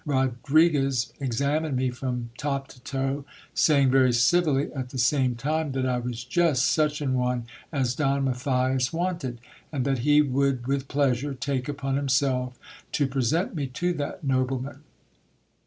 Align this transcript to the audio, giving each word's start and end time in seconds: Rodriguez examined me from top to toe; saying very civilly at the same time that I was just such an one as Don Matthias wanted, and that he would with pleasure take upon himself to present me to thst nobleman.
Rodriguez 0.03 1.13
examined 1.19 1.77
me 1.77 1.91
from 1.91 2.31
top 2.35 2.67
to 2.69 2.81
toe; 2.81 3.23
saying 3.53 3.91
very 3.91 4.11
civilly 4.13 4.73
at 4.73 4.89
the 4.89 4.97
same 4.97 5.35
time 5.35 5.73
that 5.73 5.85
I 5.85 5.99
was 5.99 6.23
just 6.23 6.65
such 6.71 7.01
an 7.01 7.13
one 7.13 7.45
as 7.71 7.93
Don 7.93 8.23
Matthias 8.23 8.91
wanted, 8.91 9.39
and 9.71 9.85
that 9.85 9.99
he 9.99 10.23
would 10.23 10.65
with 10.65 10.87
pleasure 10.87 11.35
take 11.35 11.69
upon 11.69 11.97
himself 11.97 12.57
to 12.93 13.05
present 13.05 13.53
me 13.53 13.67
to 13.67 13.93
thst 13.93 14.23
nobleman. 14.23 14.79